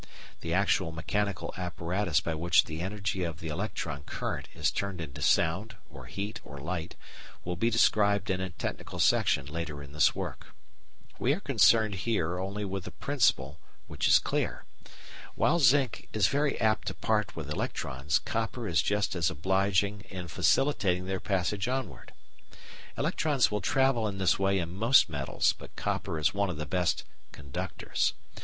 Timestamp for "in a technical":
8.31-8.97